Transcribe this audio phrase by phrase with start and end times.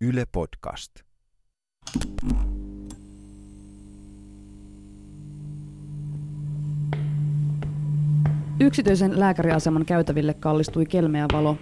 [0.00, 0.92] Yle Podcast.
[8.60, 11.56] Yksityisen lääkäriaseman käytäville kallistui kelmeä valo.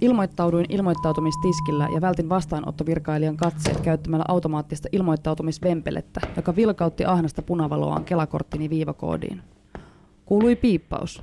[0.00, 9.42] Ilmoittauduin ilmoittautumistiskillä ja vältin vastaanottovirkailijan katseet käyttämällä automaattista ilmoittautumisvempelettä, joka vilkautti ahnasta punavaloaan kelakorttini viivakoodiin.
[10.26, 11.22] Kuului piippaus.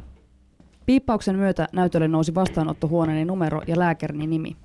[0.86, 4.58] Piippauksen myötä näytölle nousi vastaanottohuoneeni numero ja lääkärini nimi.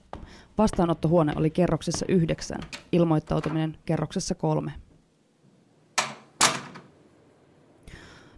[0.58, 2.60] Vastaanottohuone oli kerroksessa yhdeksän,
[2.92, 4.72] ilmoittautuminen kerroksessa kolme.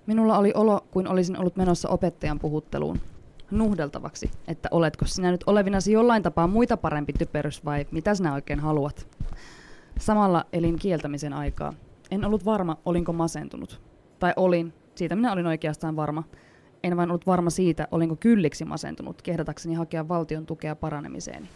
[0.07, 3.01] Minulla oli olo, kuin olisin ollut menossa opettajan puhutteluun.
[3.51, 8.61] Nuhdeltavaksi, että oletko sinä nyt olevinasi jollain tapaa muita parempi typerys vai mitä sinä oikein
[8.61, 9.07] haluat.
[9.99, 11.75] Samalla elin kieltämisen aikaa.
[12.11, 13.81] En ollut varma, olinko masentunut.
[14.19, 16.25] Tai olin, siitä minä olin oikeastaan varma.
[16.85, 21.49] En vain ollut varma siitä, olinko kylliksi masentunut, kehdatakseni hakea valtion tukea paranemiseen.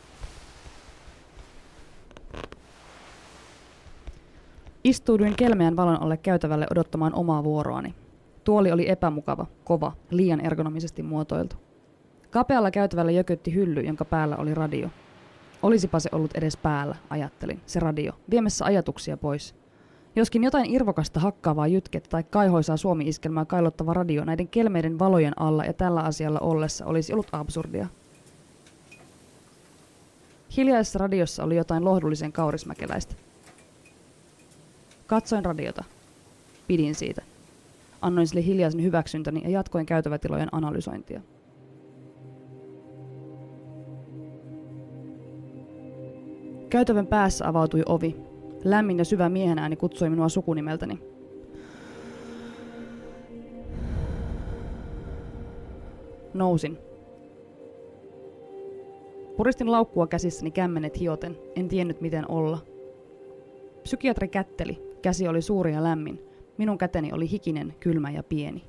[4.84, 7.94] Istuuduin kelmeän valon alle käytävälle odottamaan omaa vuoroani.
[8.44, 11.56] Tuoli oli epämukava, kova, liian ergonomisesti muotoiltu.
[12.30, 14.88] Kapealla käytävällä jökötti hylly, jonka päällä oli radio.
[15.62, 19.54] Olisipa se ollut edes päällä, ajattelin, se radio, viemässä ajatuksia pois.
[20.16, 25.72] Joskin jotain irvokasta hakkaavaa jytkettä tai kaihoisaa suomi-iskelmää kailottava radio näiden kelmeiden valojen alla ja
[25.72, 27.86] tällä asialla ollessa olisi ollut absurdia.
[30.56, 33.14] Hiljaisessa radiossa oli jotain lohdullisen kaurismäkeläistä.
[35.06, 35.84] Katsoin radiota.
[36.66, 37.22] Pidin siitä.
[38.02, 41.20] Annoin sille hiljaisen hyväksyntäni ja jatkoin käytävätilojen analysointia.
[46.70, 48.35] Käytävän päässä avautui ovi.
[48.66, 50.98] Lämmin ja syvä miehen ääni kutsui minua sukunimeltäni.
[56.34, 56.78] Nousin.
[59.36, 62.58] Puristin laukkua käsissäni kämmenet hioten, en tiennyt miten olla.
[63.82, 66.22] Psykiatri kätteli, käsi oli suuri ja lämmin.
[66.58, 68.64] Minun käteni oli hikinen, kylmä ja pieni.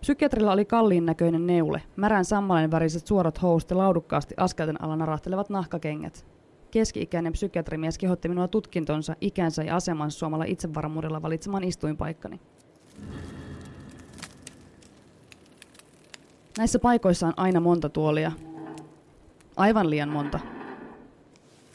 [0.00, 5.50] Psykiatrilla oli kalliin näköinen neule, märän sammalen väriset suorat housut ja laudukkaasti askelten alla narahtelevat
[5.50, 6.35] nahkakengät.
[6.76, 12.40] Keski-ikäinen psykiatrimies kehotti minua tutkintonsa, ikänsä ja asemansa suomalla itsevarmuudella valitsemaan istuinpaikkani.
[16.58, 18.32] Näissä paikoissa on aina monta tuolia.
[19.56, 20.40] Aivan liian monta.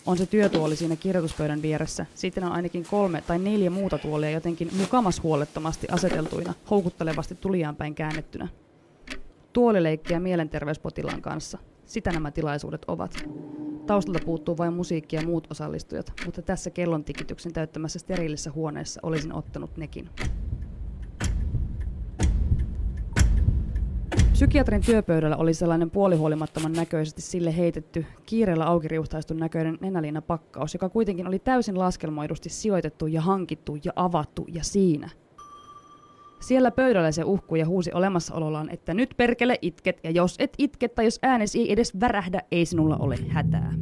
[0.05, 2.05] On se työtuoli siinä kirjoituspöydän vieressä.
[2.15, 7.95] Sitten on ainakin kolme tai neljä muuta tuolia jotenkin mukamas huolettomasti aseteltuina, houkuttelevasti tulijaan päin
[7.95, 8.47] käännettynä.
[9.53, 11.57] Tuolileikkiä mielenterveyspotilaan kanssa.
[11.85, 13.25] Sitä nämä tilaisuudet ovat.
[13.91, 19.33] Taustalta puuttuu vain musiikki ja muut osallistujat, mutta tässä kellon tikityksen täyttämässä steriilissä huoneessa olisin
[19.33, 20.09] ottanut nekin.
[24.31, 31.27] Psykiatrin työpöydällä oli sellainen puolihuolimattoman näköisesti sille heitetty, kiireellä aukiriuhtaistun näköinen nenäliina pakkaus, joka kuitenkin
[31.27, 35.09] oli täysin laskelmoidusti sijoitettu ja hankittu ja avattu ja siinä.
[36.41, 40.95] Siellä pöydällä se uhkui ja huusi olemassaolollaan, että nyt perkele itket, ja jos et itket
[40.95, 43.73] tai jos äänesi ei edes värähdä, ei sinulla ole hätää.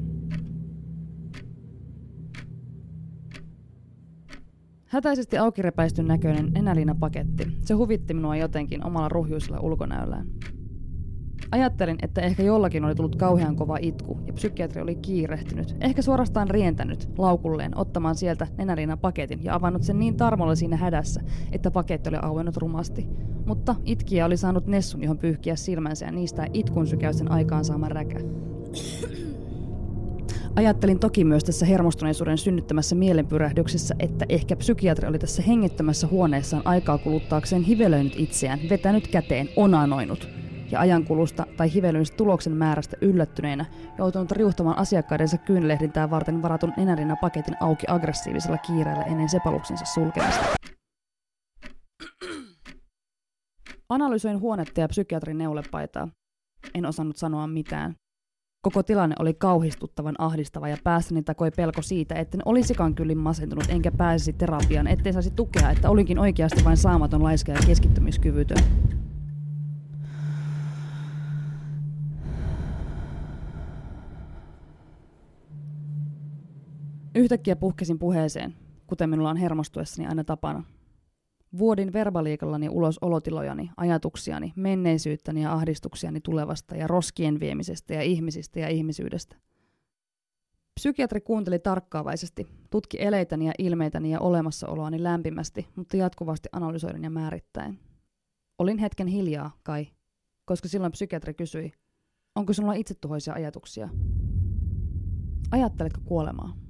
[4.85, 7.47] Hätäisesti aukirepäistyn näköinen enäliina-paketti.
[7.59, 10.27] Se huvitti minua jotenkin omalla ruhjuisella ulkonäöllään.
[11.51, 16.49] Ajattelin, että ehkä jollakin oli tullut kauhean kova itku ja psykiatri oli kiirehtynyt, ehkä suorastaan
[16.49, 21.21] rientänyt laukulleen ottamaan sieltä nenäliina paketin ja avannut sen niin tarmolla siinä hädässä,
[21.51, 23.07] että paketti oli auennut rumasti.
[23.45, 28.19] Mutta itkiä oli saanut Nessun, johon pyyhkiä silmänsä ja niistä itkun sykäysten aikaan saama räkä.
[30.55, 36.97] Ajattelin toki myös tässä hermostuneisuuden synnyttämässä mielenpyrähdyksessä, että ehkä psykiatri oli tässä hengittämässä huoneessaan aikaa
[36.97, 40.38] kuluttaakseen hivelöinyt itseään, vetänyt käteen, onanoinut.
[40.71, 43.65] Ja ajankulusta tai hivelöinnistä tuloksen määrästä yllättyneenä
[43.97, 50.45] joutunut riuhtamaan asiakkaidensa kyynelehdintää varten varatun enärina paketin auki aggressiivisella kiireellä ennen sepaluksensa sulkemista.
[53.89, 56.07] Analysoin huonetta ja psykiatrin neulepaitaa.
[56.73, 57.95] En osannut sanoa mitään.
[58.61, 63.91] Koko tilanne oli kauhistuttavan ahdistava ja päässäni takoi pelko siitä, etten olisikaan kyllin masentunut enkä
[63.91, 68.63] pääsisi terapiaan, ettei saisi tukea, että olinkin oikeasti vain saamaton laiska ja keskittymiskyvytön.
[77.19, 78.55] Yhtäkkiä puhkesin puheeseen,
[78.87, 80.63] kuten minulla on hermostuessani aina tapana.
[81.57, 88.69] Vuodin verbaliikallani ulos olotilojani, ajatuksiani, menneisyyttäni ja ahdistuksiani tulevasta ja roskien viemisestä ja ihmisistä ja
[88.69, 89.35] ihmisyydestä.
[90.79, 97.79] Psykiatri kuunteli tarkkaavaisesti, tutki eleitäni ja ilmeitäni ja olemassaoloani lämpimästi, mutta jatkuvasti analysoiden ja määrittäen.
[98.59, 99.87] Olin hetken hiljaa, kai,
[100.45, 101.71] koska silloin psykiatri kysyi,
[102.35, 103.89] Onko sinulla itsetuhoisia ajatuksia?
[105.51, 106.68] Ajatteletko kuolemaa?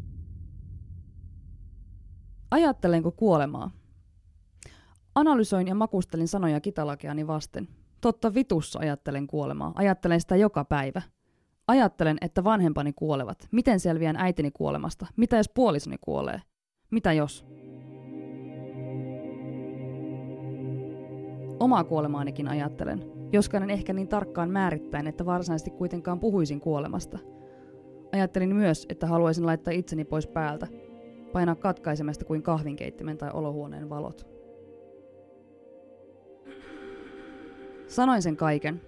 [2.52, 3.72] Ajattelenko kuolemaa?
[5.16, 7.68] Analysoin ja makustelin sanoja kitalakeani vasten.
[8.02, 9.72] Totta vitussa ajattelen kuolemaa.
[9.76, 11.02] Ajattelen sitä joka päivä.
[11.68, 13.48] Ajattelen, että vanhempani kuolevat.
[13.52, 15.08] Miten selviän äitini kuolemasta?
[15.16, 16.42] Mitä jos puolisoni kuolee?
[16.92, 17.46] Mitä jos?
[21.60, 27.20] Omaa kuolemaanikin ajattelen, joskaan en ehkä niin tarkkaan määrittäen, että varsinaisesti kuitenkaan puhuisin kuolemasta.
[28.14, 30.68] Ajattelin myös, että haluaisin laittaa itseni pois päältä,
[31.34, 34.28] painaa katkaisemasta kuin kahvinkeittimen tai olohuoneen valot.
[37.88, 38.82] Sanoin sen kaiken.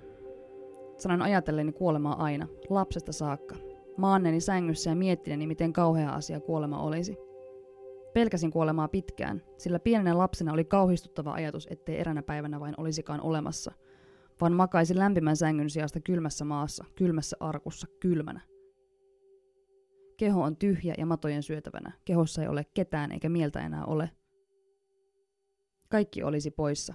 [0.97, 3.55] Sanoin ajatelleni kuolemaa aina, lapsesta saakka.
[3.97, 7.17] Maanneni sängyssä ja miettineni, miten kauhea asia kuolema olisi.
[8.13, 13.71] Pelkäsin kuolemaa pitkään, sillä pienenä lapsena oli kauhistuttava ajatus, ettei eränä päivänä vain olisikaan olemassa,
[14.41, 18.41] vaan makaisin lämpimän sängyn sijasta kylmässä maassa, kylmässä arkussa, kylmänä.
[20.21, 21.91] Keho on tyhjä ja matojen syötävänä.
[22.05, 24.11] Kehossa ei ole ketään eikä mieltä enää ole.
[25.89, 26.93] Kaikki olisi poissa.